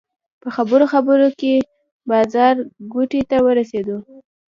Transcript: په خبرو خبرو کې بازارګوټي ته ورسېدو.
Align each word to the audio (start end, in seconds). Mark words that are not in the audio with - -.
په 0.41 0.47
خبرو 0.55 0.85
خبرو 0.93 1.27
کې 1.39 1.53
بازارګوټي 2.09 3.21
ته 3.29 3.37
ورسېدو. 3.45 3.97